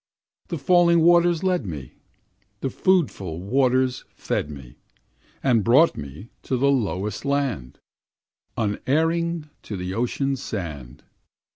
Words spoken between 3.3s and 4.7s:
waters fed